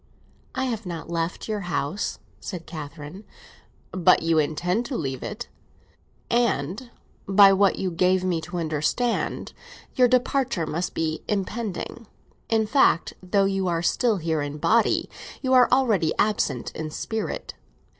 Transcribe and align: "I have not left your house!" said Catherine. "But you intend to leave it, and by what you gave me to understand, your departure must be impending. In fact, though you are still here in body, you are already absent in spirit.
"I 0.55 0.65
have 0.65 0.87
not 0.87 1.11
left 1.11 1.47
your 1.47 1.59
house!" 1.69 2.17
said 2.39 2.65
Catherine. 2.65 3.23
"But 3.91 4.23
you 4.23 4.39
intend 4.39 4.83
to 4.87 4.97
leave 4.97 5.21
it, 5.21 5.47
and 6.27 6.89
by 7.27 7.53
what 7.53 7.75
you 7.77 7.91
gave 7.91 8.23
me 8.23 8.41
to 8.41 8.57
understand, 8.57 9.53
your 9.93 10.07
departure 10.07 10.65
must 10.65 10.95
be 10.95 11.23
impending. 11.27 12.07
In 12.49 12.65
fact, 12.65 13.13
though 13.21 13.45
you 13.45 13.67
are 13.67 13.83
still 13.83 14.17
here 14.17 14.41
in 14.41 14.57
body, 14.57 15.07
you 15.43 15.53
are 15.53 15.69
already 15.71 16.13
absent 16.17 16.71
in 16.71 16.89
spirit. 16.89 17.53